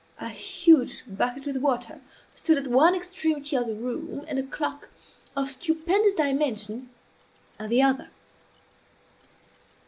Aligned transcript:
A 0.17 0.29
huge 0.29 1.03
bucket 1.07 1.45
with 1.45 1.57
water 1.57 2.01
stood 2.33 2.57
at 2.57 2.65
one 2.65 2.95
extremity 2.95 3.55
of 3.55 3.67
the 3.67 3.75
room, 3.75 4.25
and 4.27 4.39
a 4.39 4.41
clock 4.41 4.89
of 5.35 5.51
stupendous 5.51 6.15
dimensions 6.15 6.89
at 7.59 7.69
the 7.69 7.83
other. 7.83 8.09